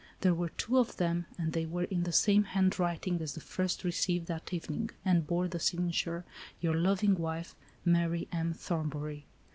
[0.21, 3.83] There were two of them, and they were in the same handwriting as the first
[3.83, 6.25] received that evening, and bore the signature,
[6.59, 8.53] "Your loving wife, Mary M.
[8.55, 9.27] Thornbury."